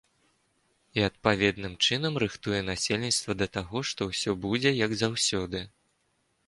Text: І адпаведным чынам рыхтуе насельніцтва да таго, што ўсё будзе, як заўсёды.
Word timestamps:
І 0.99 1.03
адпаведным 1.09 1.73
чынам 1.85 2.13
рыхтуе 2.23 2.61
насельніцтва 2.71 3.31
да 3.41 3.47
таго, 3.59 3.77
што 3.93 4.01
ўсё 4.13 4.31
будзе, 4.47 4.71
як 4.85 4.91
заўсёды. 5.05 5.59